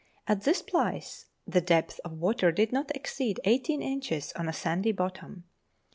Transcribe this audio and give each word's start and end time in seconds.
At 0.25 0.45
this 0.45 0.63
place 0.63 1.27
the 1.45 1.61
depth 1.61 1.99
of 2.03 2.13
water 2.17 2.51
did 2.51 2.71
not 2.71 2.89
exceed 2.95 3.39
eighteen 3.43 3.83
inches 3.83 4.33
on 4.35 4.49
a 4.49 4.53
sandy 4.53 4.91
bottom. 4.93 5.43